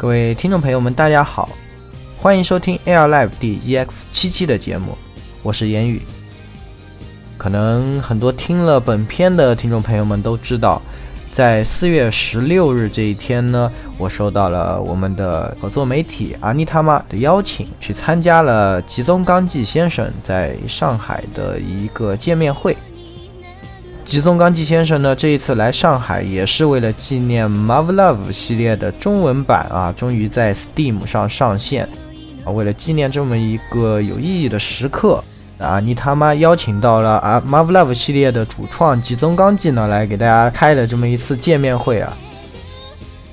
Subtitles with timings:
[0.00, 1.46] 各位听众朋友们，大家好，
[2.16, 4.96] 欢迎收听 Air Live 第 EX 七期的节目，
[5.42, 6.00] 我是言语。
[7.36, 10.80] 可能很多听了本片的听众朋友们都知道，
[11.30, 22.74] 在四月十六日这一天呢，我收到了我们的合作媒体阿尼他妈的邀请，去参加了吉宗刚纪先生在上海的一个见面会。
[24.10, 31.88] 吉宗刚纪先生呢，这一次来上海也是为了纪念 Marvel Love 系列的中文版啊，终于在 Steam 上上线
[32.44, 32.50] 啊。
[32.50, 35.22] 为了纪念这么一个有意义的时刻
[35.58, 42.12] 啊，你他妈邀请到了啊 Marvel Love 系列的主创吉宗刚纪呢，来给大家开了这么一次见面会啊。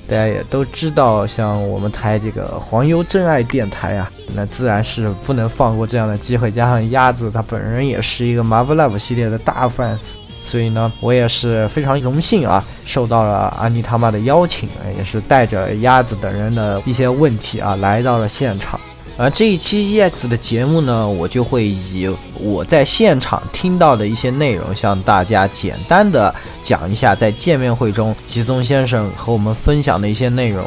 [0.08, 6.52] 大家也都知道，像我们台这个黄油真爱电台啊，那自然是不能放过这样的机会。
[6.52, 10.14] 加上鸭子他本人也是一个 Marvel Love 系列的大 fans。
[10.48, 18.80] 所以呢，我也是非常荣幸啊，受到了阿尼他妈的邀请，也是带着鸭子等人的一些问题啊，来到了现场。
[19.18, 22.10] 而这一期 EX 的节目呢，我就会以
[22.40, 30.66] 我在现场听到的一些内容，向大家简单的讲一下在见面会中吉宗先生和我们分享的一些内容。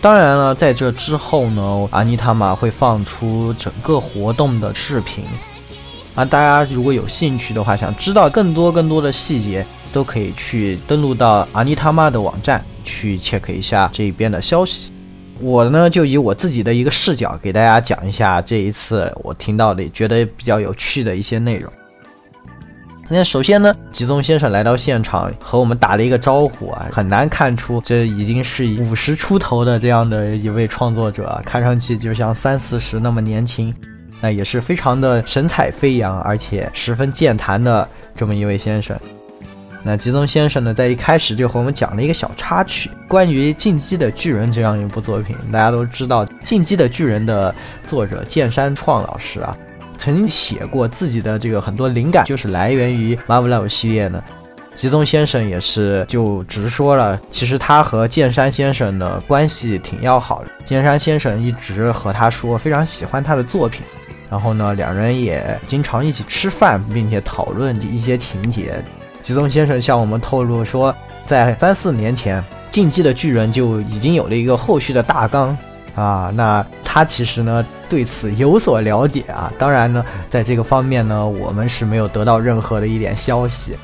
[0.00, 5.22] 当然了，在这之后呢，阿尼他妈会放出整个活动的视频。
[6.14, 14.92] 啊，大家如果有兴趣的话，想知道更多更多的细节，都可以去登录到阿尼他妈的网站去 check 一下这边的消息。
[15.40, 21.72] 我呢，就以我自己的一个视角给大家讲一下这一次我听到的觉得比较有趣的一些内容。
[23.08, 33.74] 那首先呢，吉宗先生来到现场和我们打了一个招呼啊，很难看出这已经是五十出头的这样的一位创作者，看上去就像三四十那么年轻。
[34.20, 38.98] 那也是非常的神采飞扬，而且十分健谈的这么一位先生。
[39.82, 45.36] 那吉宗先生呢，在一开始就和我们讲了一个小插曲，关于《进击的巨人》这样一部作品。
[45.52, 47.54] 大家都知道，《进击的巨人》的
[47.86, 49.54] 作者剑山创老师啊，
[49.98, 54.24] 曾经写过自己的这个很多灵感，就是来源于 Marvel 系列呢。
[54.74, 60.50] 吉宗先生也是就直说了，其实他和剑山先生的关系挺要好的。
[60.64, 63.84] 金山先生一直和他说，非常喜欢他的作品。
[64.30, 68.82] 然后呢，两人也经常一起吃饭，并且讨论一些情节。
[69.20, 70.92] 吉宗先生向我们透露说，
[71.24, 75.56] 在三四年前，《竞技的巨人》就已经有了一个后续的大纲
[75.94, 76.32] 啊。
[76.34, 79.52] 那他其实呢对此有所了解啊。
[79.58, 83.76] 当然呢，在这个方面呢，我们是没有得到任何的一点消息。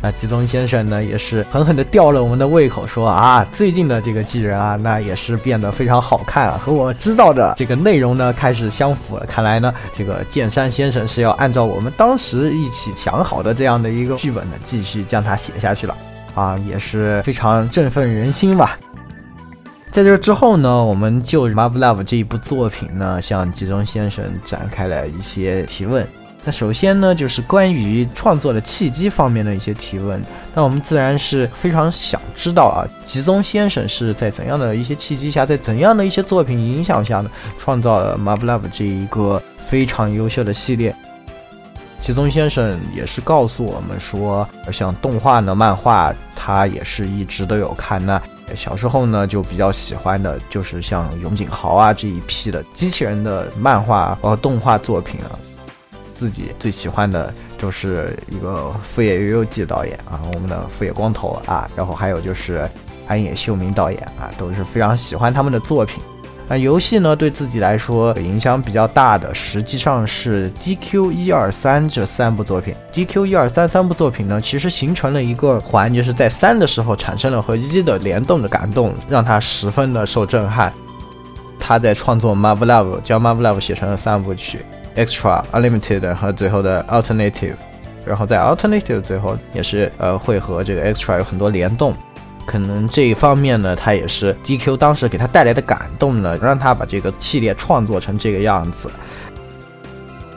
[0.00, 9.26] 那吉宗先生呢，也是狠狠地吊了我们的胃口，说啊，最近的这个巨人啊，那也是变得非常好看，和我知道的这个内容呢开始相符了。
[9.26, 15.96] 看来呢，这个剑山先生是要按照我们当时一起想好的这样的一个剧本呢，继续将它写下去了，
[16.36, 18.78] 啊，也是非常振奋人心吧。
[19.90, 26.06] 在这之后呢，我们就《Marvel Love》这一部作品呢，向吉宗先生展开了一些提问。
[26.48, 30.18] 那首先呢，就是关于创作的契机方面的一些提问。
[30.54, 40.96] 那我们自然是非常想知道啊，吉宗先生是在怎样的一些契机下，在怎样的一些作品影响下呢，创造了《Marvel Love》这一个非常优秀的系列。
[42.00, 48.02] 吉宗先生也是告诉我们说，像动画呢、漫画，他也是一直都有看。
[48.06, 48.18] 那
[48.56, 55.36] 小时候呢，就比较喜欢的就是像永井豪啊这一批的机器人的漫画和动画作品啊。
[56.18, 62.68] 自己最喜欢的就是一个富野悠悠季导演啊，我们的富野光头啊，然后还有就是
[63.06, 66.02] 安野秀明导演啊，都是非常喜欢他们的作品。
[66.48, 72.74] 那游戏呢，对自己来说影响比较大的，实际上是 DQ 一二三这三部作品。
[72.92, 80.72] DQ 一二三三部作品呢，其实形成了一个环，就是在三的时候产生了和一的联动的感动，让他十分的受震撼。
[81.60, 84.64] 他在创作 Marvel Love，将 Marvel Love 写成了三部曲。
[84.98, 87.54] Extra Unlimited 和最后的 Alternative，
[88.04, 91.94] 然后在 Alternative 最后也是呃会和这个 Extra 有很多联动，
[92.44, 98.90] 可能这一方面呢，他也是 DQ 当时给他带来的感动呢，让他把这个系列创作成这个样子。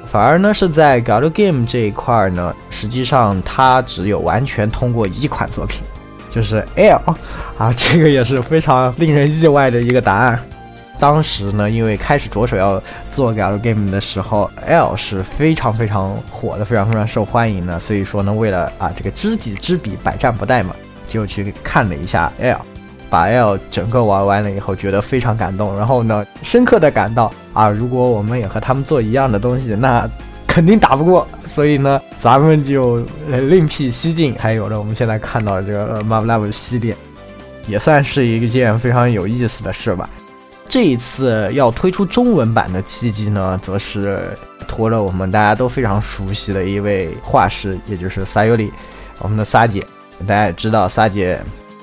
[0.06, 5.82] 反而呢是在 g a l Game 这一块呢，实际上他只有完全通过一款作品，
[6.30, 7.16] 就是 L
[7.58, 10.38] 啊，这个也是非常令人意外的一个答案。
[11.02, 17.80] 当时呢，因为开始着手要做 Galgame 的时候，L 是非常非常火的，非常非常受欢迎的。
[17.80, 20.76] 所以说呢，为了啊这个知己知彼，百战不殆嘛，
[21.08, 22.62] 就去看了一下 L，
[23.10, 25.76] 把 L 整个玩完了以后，觉得非常感动。
[25.76, 30.08] 然后呢，深刻的感到啊，如果我们也和他们做一样的东西，那
[30.46, 31.28] 肯定打不过。
[31.48, 36.96] 所以呢，咱们就另辟蹊径，才有了我们现在看到的这个 Marvel 系列。
[37.66, 40.08] 也算是一件非常有意思的事吧。
[40.72, 44.30] 这一次要推出中文版的契机呢，则是
[44.70, 48.72] 托了我们大家都非常熟悉的一位画师，也就是撒尤里，
[49.20, 49.86] 我们的撒姐。
[50.26, 51.38] 大家也知道，撒姐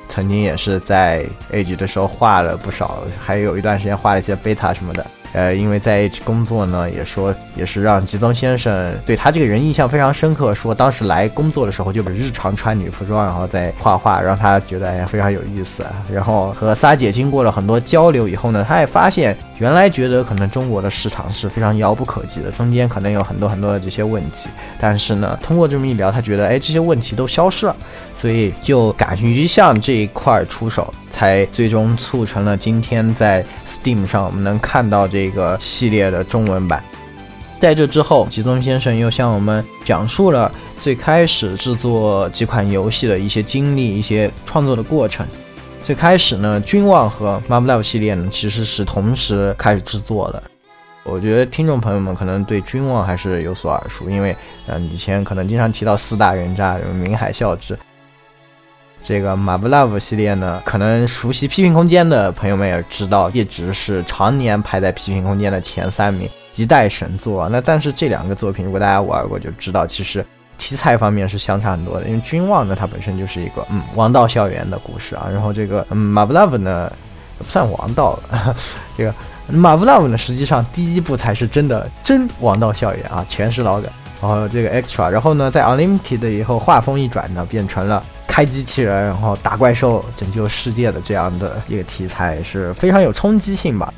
[0.09, 5.07] 曾经也是在 Age 的时候画了不少，还有一段时间画了一些贝塔什么的。
[5.33, 10.55] 呃，因为在 H 工作呢，也说也是让吉宗先生对他这个人印象非常深刻。
[10.55, 15.85] 说当时来工作的时候，就日常穿女服装，然后再画画，让他觉得哎呀非常有意思。
[16.13, 24.49] 然后和撒姐经过了很多交流以后呢，他也发现原来觉得可能中国的市场是非常遥不可及的，中间可能有很多很多的这些问题。
[24.81, 27.77] 但是呢，通过这么一聊，他觉得哎这些问题都消失了，
[28.15, 30.93] 所以就敢于向这一块出手。
[31.19, 36.81] 才最终促成了今天在 Steam 上我们能看到这个系列的中文版。
[37.59, 40.49] 在这之后，吉宗先生又向我们讲述了
[40.81, 45.27] 最开始制作几款游戏的一些经历、一些创作的过程。
[45.83, 50.41] 最开始呢，君望和 Marvel Love 系列呢其实是同时开始制作的。
[51.03, 54.37] 我觉得听众朋友们可能对君望还是有所耳熟，因为
[54.69, 57.77] 嗯以前可能经常提到四大人渣，什么明海孝之。
[59.09, 67.49] 这个《Mavlove》系列呢，可能熟悉批评空间的朋友们也知道，一直是常年排在批评空间的前三名，一代神作。
[67.49, 70.23] 那但是这两个作品，如果大家玩过就知道，其实
[70.59, 72.07] 题材方面是相差很多的。
[72.07, 76.93] 因为《君望》呢，它本身就是一个嗯王道校园的故事啊，然后这个嗯《Mavlove》呢，
[77.39, 78.55] 不算王道了。
[78.95, 79.11] 这个
[79.51, 83.91] 《Mavlove》呢，实际上第一部才是真的真王道校园啊，全是老梗。
[84.21, 88.05] 然后这个 Extra，然后呢，在 Unlimited 以后，画风一转呢，变成了。
[88.39, 93.93] 开机器人，然后打怪兽、拯救世界的这样的一个题材是非常有冲击性吧。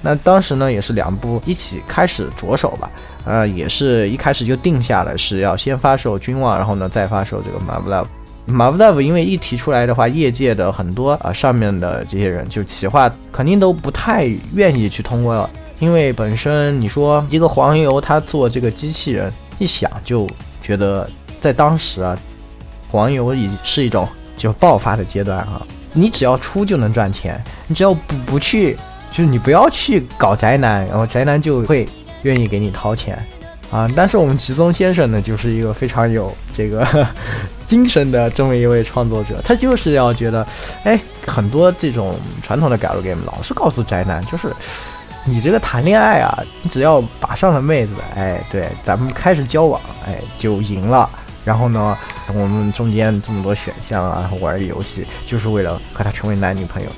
[0.00, 2.90] 那当时呢，也是两部一起开始着手吧。
[3.26, 8.06] 呃，也是一开始就定下了是要先发售《君望》，然后呢再发售这个《Marvel Love》。
[8.50, 20.26] Marvel Love 因为一提出来的话，业界的很多啊上面的这些人就企划肯定都不太愿意去通过，因为本身你说一个黄油他做这个机器人，一想就
[20.62, 21.06] 觉得
[21.38, 22.18] 在当时啊。
[22.94, 25.60] 黄油已是一种就爆发的阶段啊！
[25.92, 28.76] 你只要出就能赚钱，你只要不不去，
[29.10, 31.88] 就是你不要去搞宅男，然后宅男就会
[32.22, 33.18] 愿意给你掏钱
[33.68, 33.90] 啊！
[33.96, 36.86] 但是我们吉宗先生呢，就是一个非常有这个
[37.66, 40.46] 精神的这么一位创作者，他就是要觉得，
[40.84, 40.96] 哎，
[41.26, 42.14] 很多这种
[42.44, 44.54] 传统的改 a game 老是告诉宅男，就是
[45.24, 51.10] 你这个谈恋爱啊，你只要把上了妹子，哎，对，咱们开始交往，哎，就赢了。
[51.44, 51.96] 然后呢，
[52.28, 56.88] 我们中间这么多选项啊，玩游戏就是为了和他成为男女朋友。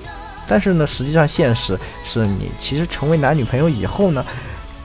[0.46, 4.24] 但是呢，实际上现实是你其实成为男女朋友以后呢，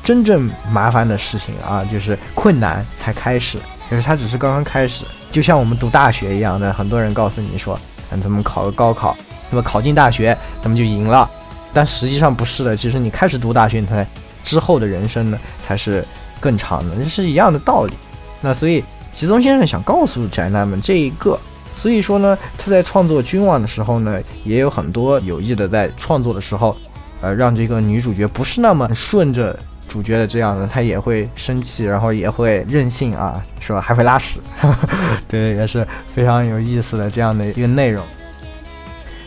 [0.04, 3.60] 真正麻烦的事情啊，就是困难才开始。
[3.90, 7.80] 就是他只是刚刚开始，就像我们读大学一样的，很多人告诉你说，
[8.10, 9.16] 嗯，咱们考个高考，
[9.52, 11.30] 那么考进大学，咱们就赢了。
[11.72, 14.08] 但实际上不是的，其实你开始读大学，你才
[14.44, 16.04] 之后的人生呢，才是
[16.40, 17.94] 更长的，这是一样的道理。
[18.42, 18.84] 那所以。
[19.12, 21.40] 吉宗先生想告诉宅男们这一个，
[21.74, 26.76] 所以说呢，他在创作《君王》的时候呢，也有很多有意的在创作的时候，
[27.22, 33.82] 呃，让这个女主角不是那么顺着主角的这样的，她也会生气，然后也会任性啊，是吧？
[33.82, 34.40] 还会拉屎，
[35.28, 38.04] 对，也是非常有意思的这样的一个内容。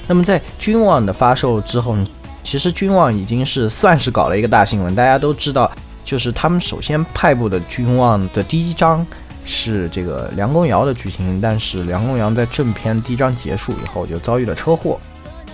[0.06, 2.06] 那么在《君望》的发售之后，呢，
[2.42, 5.70] 其实《君望》已经是算是搞了一个大新闻，大家都知道，
[6.04, 9.06] 就是他们首先派布的《君望》的第一章。
[9.44, 14.98] 是这个梁公尧的剧情，但是梁公尧在正片第一章结束以后就遭遇了车祸，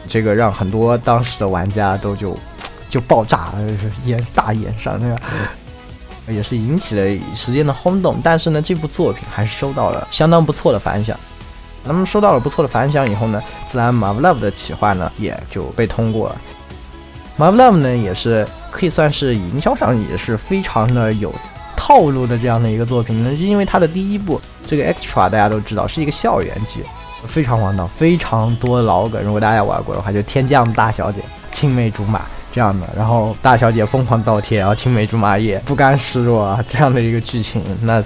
[0.09, 2.39] 这个让很多当时的玩家都就
[2.89, 3.53] 就爆炸，
[4.05, 8.21] 眼大眼上那个，也是引起了时间的轰动。
[8.23, 11.19] 但是呢，这部作品还是收到了相当不错的反响。
[11.85, 16.41] 那么收到了不错的反响以后呢，自然 Marvel Love 的企划呢也就被通过了。
[17.39, 21.35] Marvel Love 呢也是可以算是营销上也是非常的有。
[21.91, 26.85] 套路的这样的一个作品呢，是因为它的第一部这个 Extra 大家都知道是一个校园剧，
[27.27, 29.21] 非常王道，非常多老梗。
[29.25, 31.21] 如果大家玩过的话，就天降大小姐、
[31.51, 37.61] 青梅竹马这样的，然后大小姐疯狂倒贴，然后青梅竹马也不甘示弱啊，这样的一个剧情。
[37.83, 38.01] 那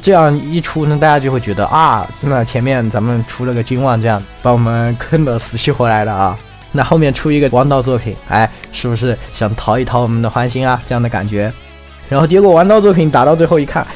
[0.00, 6.38] 这样一出呢，大家就会觉得啊，那前面咱们出了个君望，这样把我们坑得死去活来的啊，
[6.72, 10.80] 那后面出一个王道作品，哎，是不是想讨一讨我们的欢心啊？
[10.86, 11.52] 这样的感觉。
[12.08, 13.86] 然后结果玩到作品打到最后一看，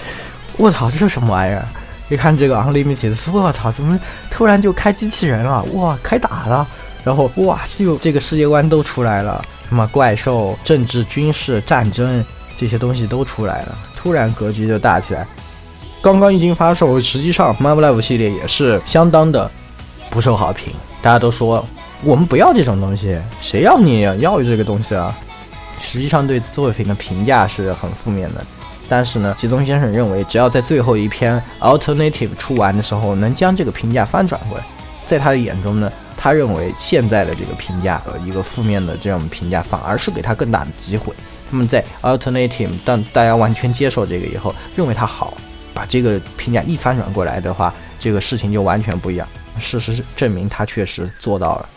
[0.56, 1.64] 我操，这是什么玩意儿？
[2.08, 3.98] 一看这个 Unlimited，我操，怎么
[4.30, 5.62] 突然就开机器人了？
[5.74, 6.66] 哇，开打了！
[7.04, 12.24] 然后哇，就这个世界观都出来了，什么怪兽、政治、军事、战争
[12.56, 15.26] 这些东西都出来了，突然格局就大起来。
[16.02, 19.50] 刚刚一经发售，实际上 Marvel Live 系列也是相当的
[20.10, 21.64] 不受好评，大家都说
[22.02, 25.16] 我们不要这种东西，谁要你要这个东西啊？
[25.80, 28.44] 实际上对作品的评价是很负面的。
[28.88, 34.64] 但是呢，吉宗先生认为，只要在最后一篇 Alternative 出完的时候，能将这个评价翻转过来，
[35.06, 41.14] 在他的眼中呢，他认为现在的这个评价，呃，一个负面的这种评价，反而是给他更大的机会。
[41.50, 45.34] 那么在 Alternative，当大家完全接受这个以后，认为它好，
[45.72, 49.26] 把这个评价一翻转过来的话，这个事情就完全不一样。
[49.58, 51.68] 事实证明，他确实做到了。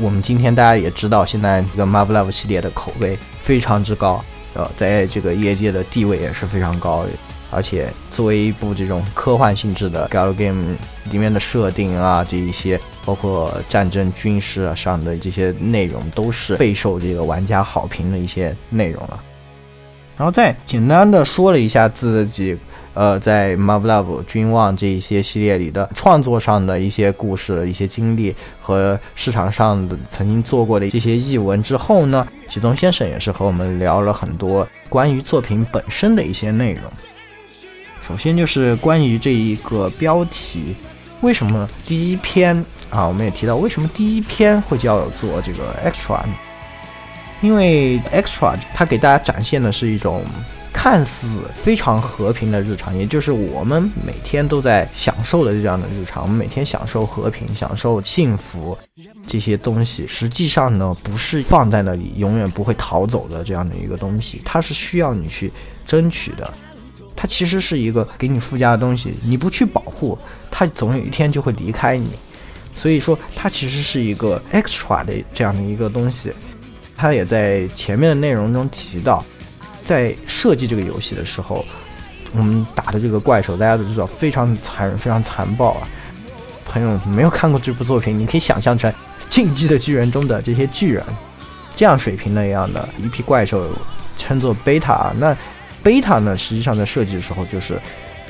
[0.00, 4.24] 我们今天大家也知道，现在这个 Marvel Love 系列的口碑非常之高。
[4.54, 7.10] 呃，在这个业界的地位也是非常高的，
[7.50, 10.74] 而且作为一部这种科幻性质的 gal game
[11.10, 19.22] 里面的设定啊，这一些包括战争、军事啊上的这些内容，都是备受这个玩家好评的一些内容了。
[20.16, 22.58] 然后再简单的说了一下自己。
[22.92, 36.82] 呃，在 Marvel Love、君望这一些系列里的创作上的一些故事、一些经历和市场上的曾经做过的这些译文之后呢，启宗先生也是和我们聊了很多关于作品本身的一些内容。
[38.02, 40.74] 首先就是关于这一个标题，
[41.20, 42.56] 为什么第一篇
[42.90, 46.20] 啊，我们也提到为什么第一篇会叫做这个 Extra？
[47.40, 50.24] 因为 Extra 它给大家展现的是一种。
[50.72, 56.22] 看似非常和平的日常，也就是我们每天都在享受的这样的日常。
[56.22, 58.76] 我们每天享受和平、享受幸福
[59.26, 65.52] 这些东西，实际上呢，不是放在那里永远不会逃走的这样的一个东西，它是需要你去
[65.84, 66.50] 争取的。
[67.14, 70.16] 它其实是一个给你附加的东西，你不去保护
[70.50, 72.08] 它，总有一天就会离开你。
[72.74, 76.32] 所以说，它其实是一个 extra 的这样的一个东西。
[76.96, 79.22] 它也在前面的内容中提到。
[79.84, 81.64] 在设计这个游戏的时候，
[82.32, 85.88] 我们打的这个怪兽，大家都知道非常残忍、非常残暴啊。
[86.64, 88.90] 朋友没有看过这部作品，你可以想象成
[89.28, 91.04] 《进击的巨人》中的这些巨人
[91.74, 93.68] 这样水平的一样的一批怪兽，
[94.16, 95.12] 称作贝塔。
[95.18, 95.36] 那
[95.82, 97.80] 贝塔呢，实际上在设计的时候就是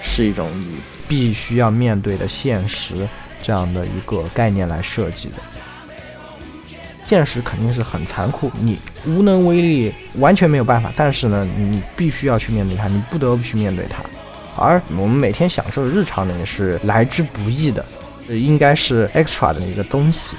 [0.01, 0.77] 是一种你
[1.07, 3.07] 必须要面对的现实
[3.43, 5.35] 这样的一个概念来设计的。
[7.11, 10.93] 现实肯定是很残酷，你无能为力，完全没有办法。
[10.95, 14.01] 但是呢，你必须要去面对它，你不得不去面对它。
[14.55, 17.85] 而我们每天享受的日常呢，也是来之不易的，
[18.29, 20.37] 应该是 extra 的一个东西。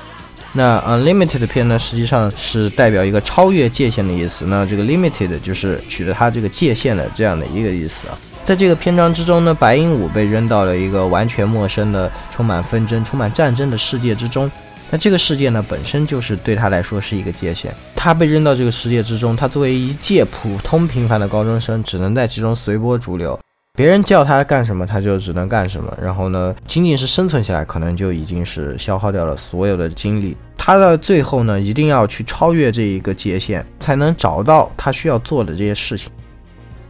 [0.53, 4.45] 那 unlimited 片呢，实际上是代表一个超越界限的意思。
[4.45, 8.17] 那这个 limited 就是取得它这个界限的这样的一个意思啊。
[8.45, 14.49] 在这个篇章之中呢，白鹦鹉被扔到了一个完全陌生的、充满纷争、充满战争的世界之中。
[14.91, 17.73] 那这个世界呢，本身就是对他来说是一个界限。
[17.95, 23.39] 他被扔到这个世界之中，他作为一介普通平凡的高中生，只能在其中随波逐流。
[23.73, 25.97] 别人叫他干什么，他就只能干什么。
[26.01, 30.35] 然后呢，仅仅是生存下来，可能就已经是消耗掉了所有的精力。
[30.57, 36.11] 他的最后呢，一定要去超越这一个界限，才能找到他需要做的这些事情。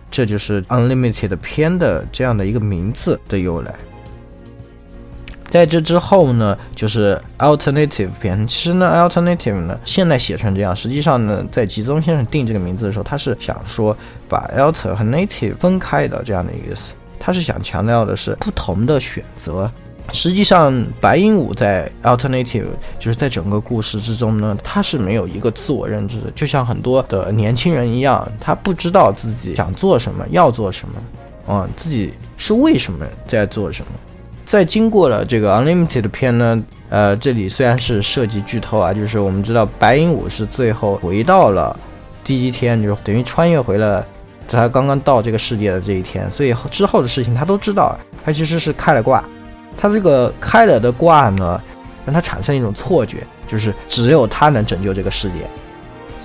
[0.09, 3.75] 这就是 Unlimited 片的这样的一个名字的由来。
[5.51, 8.47] 在这之后呢，就是 alternative 篇。
[8.47, 13.95] 其实呢，alternative 呢，现在写成这样，实际上呢，在吉宗先生定这个名字的时候，他是想说
[14.29, 16.93] 把 alter 和 native 分开的这样的意思。
[17.19, 19.69] 他是想强调的是不同的选择。
[20.13, 22.65] 实际上，白鹦鹉在 alternative
[22.97, 30.95] 就是在整个故事之中呢，他是没有一个自我认知的，就像很多的年轻人一样，他不知道自己想做什么，要做什么，
[31.49, 33.91] 嗯，自己是为什么在做什么。
[34.51, 41.79] 在经过了这个 Unlimited 片呢，呃，这里虽然是涉及剧透啊，就是我们知道白鹦鹉是最后回到了
[42.21, 44.05] 第一天，就是等于穿越回了
[44.49, 47.97] 他刚刚到这个世界的这一天，所以之后的事情他都知道。
[48.25, 49.23] 他其实是开了挂，
[49.77, 51.61] 他这个开了的挂呢，
[52.03, 55.49] 让他产生一种错觉，就是只有他能拯救这个世界。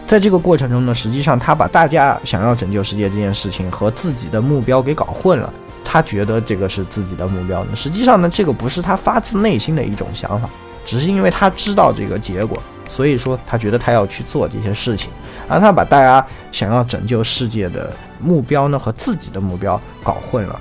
[0.04, 5.54] 在这个过程中呢，实际上他把大家想要拯救世界这件事情和自己的目标给搞混了。
[5.88, 10.50] 他觉得这个是自己的目标呢，实际上呢，这个不是他发自内心的一种想法，
[10.84, 15.12] 只是因为他知道这个结果，所以说他觉得他要去做这些事情，
[15.48, 20.60] 而他把大家想要拯救世界的目标呢和自己的目标搞混了。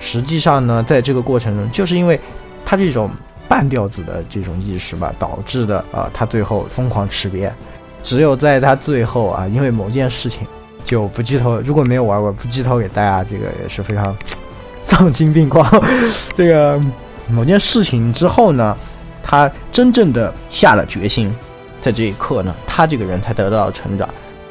[0.00, 2.18] 实际上呢，在这个过程中，就是因为
[2.64, 3.08] 他这种
[3.48, 7.48] 半吊子的这种意识吧，导致的啊，他最后疯狂吃瘪。
[8.02, 10.44] 只有在他最后啊，因为某件事情。
[10.92, 14.14] 就不剧透，如果没有玩过，不剧透给大家，这个也是非常
[14.84, 15.66] 丧心病狂。
[16.34, 16.78] 这个
[17.30, 18.76] 某件事情之后呢，
[19.22, 21.34] 他真正的下了决心，
[21.80, 24.06] 在这一刻呢，他这个人才得到了成长，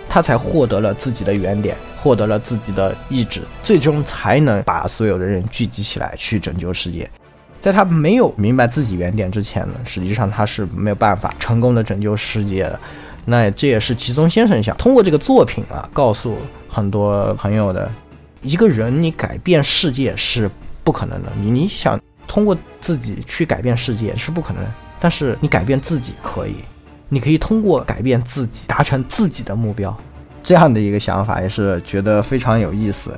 [0.10, 7.08] 他才获得了自己的原点，获得了自己的意志，最终才能把所有的人聚集起来去拯救世界。
[7.60, 12.80] 在他没有明白自己原点之前呢，实际上他是没有办法成功的拯救世界的。
[13.26, 16.36] 那这也是吉宗先生想通过这个作品啊，告诉
[16.68, 17.90] 很多朋友的：
[18.42, 20.50] 一个人你改变世界是
[20.84, 24.64] 不可能的，你你想通过自己去改变世界是不可能，
[25.00, 26.56] 但是你改变自己可以，
[27.10, 29.96] 你可以通过改变自己达成自己的目标。
[30.42, 33.12] 这样的一个想法也是觉得非常有意思。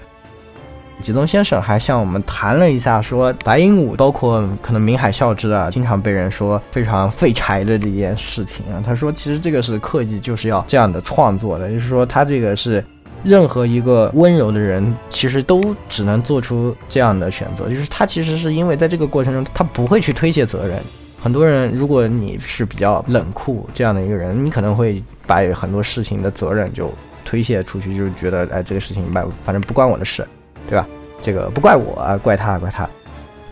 [1.03, 8.81] 吉宗先生还向我们谈了一下，说白鹦鹉，包括可能明海孝之啊，经常被人说非常废柴的这件事情啊。
[8.81, 12.81] 他说，其实这个是刻意就是要这样的创作的，就是说他这个是
[13.22, 20.81] 任何一个温柔的人，其实都只能做出这样的选择，就是他其实是因为在这个过程中，他不会去推卸责任。
[21.22, 26.89] 很多人，如果你是比较冷酷这样的一个人，你可能会把很多事情的责任就
[27.25, 30.25] 推卸出去，就是觉得哎，这个事情吧，反正不关我的事。
[30.74, 30.88] 对吧？
[31.22, 32.89] 这个不怪我啊，怪他，怪他。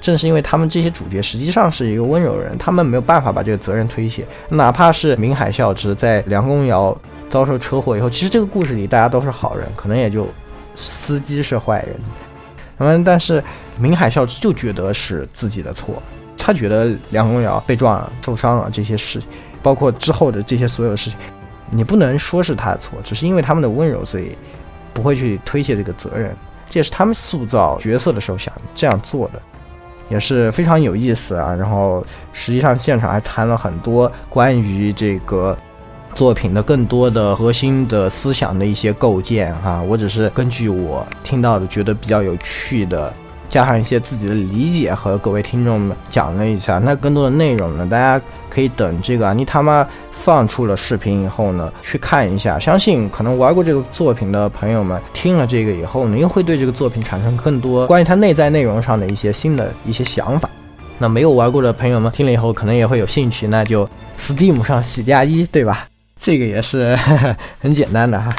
[0.01, 4.25] 正是因为他们这些主角实际上是一个温柔人，他们没有办法把这个责任推卸。
[4.50, 6.98] 哪怕是明海孝之在梁公尧
[7.30, 10.28] 遭受车祸以后，其实这个故事里大家都是好人，可能也就
[10.74, 11.96] 司机是坏人。
[12.80, 13.44] 那么，但是
[13.78, 16.01] 明海孝之就觉得是自己的错，
[16.36, 19.22] 他觉得梁公尧被撞了、受伤了这些事，
[19.62, 21.20] 包括之后的这些所有事情，
[21.70, 24.36] 你不能说是他的错，只是因为他们的温柔，所以
[24.96, 26.36] 不会去推卸这个责任。
[26.72, 29.42] 这也是他们塑造角色的时候想这样做的，
[30.10, 31.54] 也是非常有意思啊。
[31.54, 32.01] 然后
[32.32, 35.58] 实际上现场还谈了很多关于这个
[36.16, 39.82] 作品的更多的核心的思想的一些构建哈。
[39.82, 43.13] 我只是根据我听到的觉得比较有趣的。
[43.51, 52.58] 加上一些自己的理解和各位听众们讲了一下，那更多的内容呢，大家可以等这个你他妈放出了视频以后呢，去看一下。
[52.58, 60.50] 相信可能玩过这个作品的朋友们听了这个以后呢，又会对这个作品产生更多关于它内在内容上的一些新的一些想法。
[60.98, 63.85] 那没有玩过的朋友们听了以后，可能也会有兴趣，那就
[64.18, 65.85] Steam 上喜加一，对吧？
[66.16, 66.98] 这个也是
[67.59, 68.33] 很简单的哈。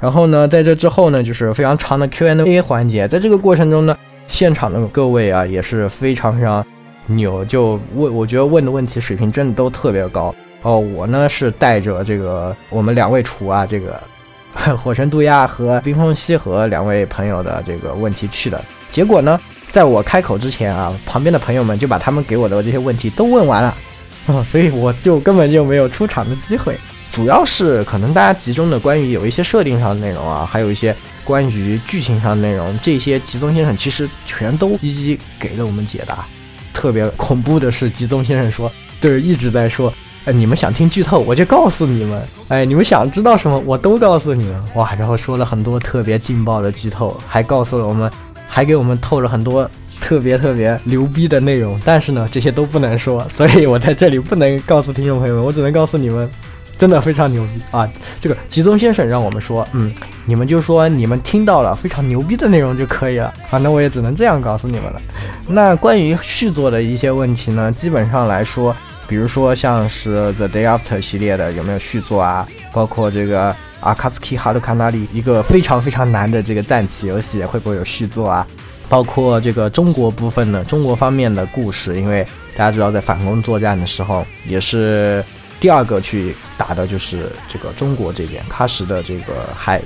[0.00, 3.08] 然后呢，在这之后呢，就是非常长的 Q&A 环节。
[3.08, 6.64] 在这个过程中呢，现场的各位啊也是非常非常
[7.06, 10.32] 牛，就问，我觉得问的问题水平真的都特别高。
[10.62, 14.00] 哦，我呢是带着这个我们两位厨啊，这个
[14.76, 18.60] 火神渡鸦和冰封西和两位朋友的这个问题去的。
[18.92, 19.40] 结果呢，
[19.72, 23.74] 在我开口之前啊，旁边的朋友们就把他们给我的这些问题都问完了，
[24.28, 26.78] 啊， 所以我就根本就没有出场的机会。
[27.10, 30.94] 主要是可能大家集中的关于有一些设定上的内容啊，还有一些
[31.24, 36.24] 关于剧情上的内容，这些吉宗先生其实全都一一给了我们解答。
[36.72, 39.92] 特别恐怖的是，吉宗先生说，对，一直在说，
[40.26, 48.08] 哎，你们想听剧透，我就告诉你们，哎，你们想知道什么，我都告诉你们，哇，然后说了很多特别劲爆的剧透，还告诉了我们，
[48.46, 49.68] 还给我们透了很多
[50.00, 56.30] 特别特别牛逼的内容，但是呢，这些都不能说，所以我在这里不能告诉听众朋友们，我只能告诉你们。
[56.78, 57.90] 真的非常牛逼啊！
[58.20, 59.92] 这个吉宗先生让我们说，嗯，
[60.24, 63.34] 你们就说你们听到了非常牛逼的内容就可以了。
[63.50, 65.02] 反正我也只能这样告诉你们了。
[65.48, 68.74] 那关于续作的一些问题呢，基本上来说，
[69.08, 72.46] 比如说像是 The Day After 系列的有没有续作啊？
[72.72, 78.46] 包括这个阿卡斯基哈鲁卡纳里一个非常非常难的这个战棋游戏会不会有续作啊？
[78.88, 82.24] 包括这个中国部分的中国方面的故事，因为
[82.56, 85.24] 大家知道在反攻作战的时候也是。
[85.60, 89.82] 第二个去打的就是这个中国这边喀什的这个海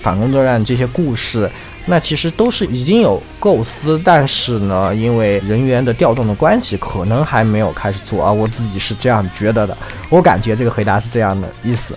[0.00, 1.50] 反攻作战这些故事，
[1.84, 8.30] 那其实都是已经有构思，但是呢，因为人员的调动的关系，可能还没有开始做啊。
[8.30, 9.76] 我自己是这样觉得的，
[10.10, 11.96] 我感觉这个回答是这样的意思。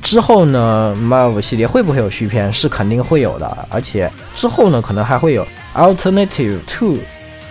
[0.00, 2.50] 之后呢，MIVE 系列会不会有续篇？
[2.50, 6.98] 是肯定会有的，而且之后呢，可能还会有 Alternative Two。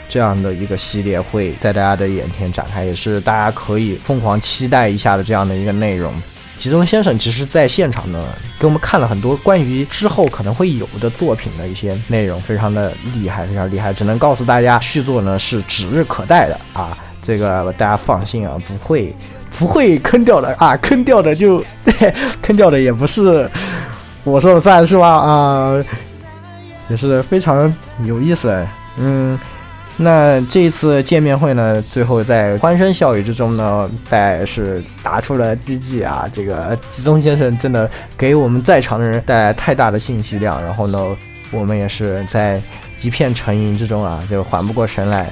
[0.09, 6.13] 这样的一个系列会在大家的眼前展开，也是大家可以疯狂期待一下的这样的一个内容。
[6.55, 13.93] 吉宗先生其实在现场呢，给我们看了很多关于之后可能会有的作品的一些内容，非常的厉害，非常厉害。
[13.93, 16.97] 只能告诉大家，续作呢是指日可待的啊！
[17.21, 19.13] 这个大家放心啊，不会
[19.51, 23.47] 不会坑掉的啊，坑掉的就对坑掉的也不是
[24.23, 25.07] 我说了算是吧？
[25.07, 25.75] 啊，
[26.89, 27.71] 也是非常
[28.03, 28.65] 有意思，
[28.97, 29.37] 嗯。
[29.99, 36.29] 那这次见面会呢，最后在欢声笑语之中呢，大家是打出了 GG 啊！
[36.31, 41.17] 这个吉宗先生真的给我们在场的人带来太大的信息量，然后呢，
[41.49, 42.61] 我们也是在
[43.01, 45.27] 一片沉吟之中啊，就缓不过神来，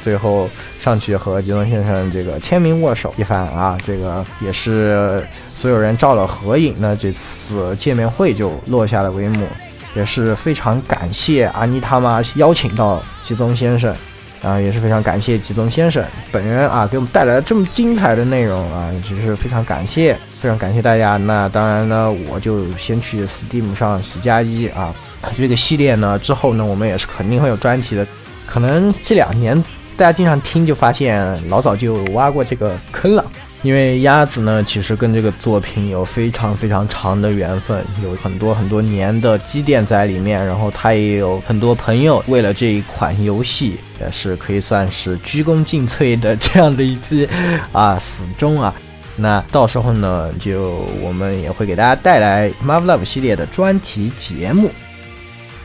[0.00, 0.48] 最后
[0.80, 9.46] 上去和吉宗先生这个签名握手一番啊，这个也是所有人照了合影，那这次见面会就落下了帷幕。
[9.94, 13.94] 也是非常感谢阿妮他妈邀请到吉宗先生，
[14.42, 21.16] 啊，也是非常感谢吉宗先生本人啊，给我们带来了这么精彩的内容啊，也是非常感谢，非常感谢大家。
[21.16, 24.94] 那当然呢，我就先去 Steam 上洗加一啊，
[25.34, 28.06] 这个系列呢之后呢，我们也是肯定会有专题的，
[28.46, 29.62] 可能这两年
[29.96, 33.24] 大家经常听就发现老早就挖过这个坑了。
[33.62, 40.44] 因为鸭子呢，其实跟这个作品有非常非常长的缘分，有很多很多年的积淀在里面。
[40.44, 47.28] 然后他也有很多朋友为了这一款游戏，也是可以算是鞠躬尽瘁的这样的一批
[47.70, 48.74] 啊死忠啊。
[49.14, 54.70] 那到时候呢，就我们也会给大家带来 Marvel Love 系列的专题节目。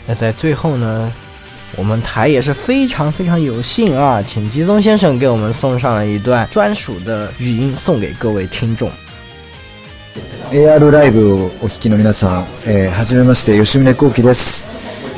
[0.05, 1.11] 那在最后呢？
[1.75, 8.89] 我们台也是非常非常有幸啊，请吉宗先生给我们送上了一段专属的语音，送给各位听众。
[10.51, 14.65] AR ライブをお聞きの皆さん、えー、はじめまして吉宗幸喜です、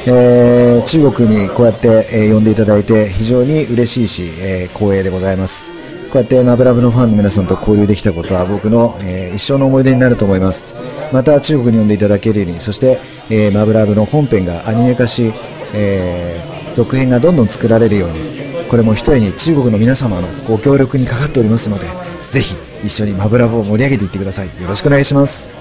[0.07, 5.73] えー、中国にこうやって、えー、呼んでいただいて非常に嬉しいし、えー、光栄でございます。
[6.11, 10.75] こうやってマブラブのファンの皆さんと交流できたことは僕の、えー、一生の思い出になると思います。
[11.13, 15.31] また中国に呼んでいただけるようにそして、えー、マブラブの本編がアニメ化し、
[15.73, 21.85] えー、続編がどんどん作られるようにこれも一重に中国の皆様のご協力にかかっておりますので
[22.29, 25.51] ぜひ一緒にマブラブを盛り上げていってくださいよろしくお願いします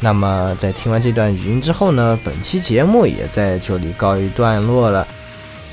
[0.00, 5.06] 那么在听完这段语音之后呢，本期节目也在这里告一段落了。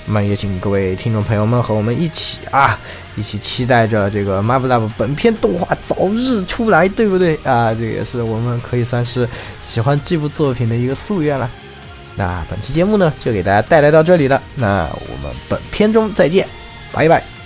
[0.05, 2.79] 那么也请各位听众朋友们和我们一起啊，
[3.15, 7.39] 一起期待着这个《Marvel Love》本片动画早日出来，对不对？
[7.43, 7.73] 啊？
[7.73, 9.27] 这也是我们可以算是
[9.59, 11.49] 喜欢这部作品的一个夙愿了。
[12.19, 14.43] 那本期节目呢，就给大家带来到这里了。
[14.55, 16.45] 那我们本片中再见，
[16.91, 17.38] 拜拜。